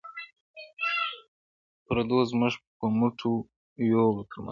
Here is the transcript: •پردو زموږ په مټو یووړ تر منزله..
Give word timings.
•پردو 1.85 2.17
زموږ 2.29 2.53
په 2.77 2.85
مټو 2.97 3.33
یووړ 3.91 4.17
تر 4.31 4.37
منزله.. 4.43 4.49